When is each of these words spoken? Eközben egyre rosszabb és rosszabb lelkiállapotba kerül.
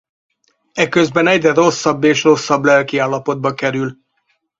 Eközben 0.73 1.27
egyre 1.27 1.53
rosszabb 1.53 2.03
és 2.03 2.23
rosszabb 2.23 2.63
lelkiállapotba 2.63 3.53
kerül. 3.53 3.97